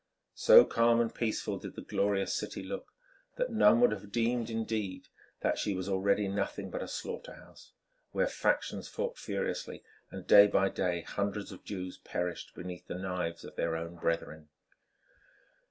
So 0.33 0.65
calm 0.65 0.99
and 0.99 1.13
peaceful 1.13 1.59
did 1.59 1.75
the 1.75 1.83
glorious 1.83 2.33
city 2.33 2.63
look 2.63 2.87
that 3.35 3.51
none 3.51 3.79
would 3.81 3.91
have 3.91 4.11
deemed 4.11 4.49
indeed 4.49 5.09
that 5.41 5.59
she 5.59 5.75
was 5.75 5.87
already 5.87 6.27
nothing 6.27 6.71
but 6.71 6.81
a 6.81 6.87
slaughter 6.87 7.33
house, 7.35 7.73
where 8.11 8.25
factions 8.25 8.87
fought 8.87 9.19
furiously, 9.19 9.83
and 10.09 10.25
day 10.25 10.47
by 10.47 10.69
day 10.69 11.01
hundreds 11.01 11.51
of 11.51 11.63
Jews 11.63 11.99
perished 11.99 12.55
beneath 12.55 12.87
the 12.87 12.95
knives 12.97 13.43
of 13.45 13.55
their 13.57 13.75
own 13.75 13.95
brethren. 13.95 14.49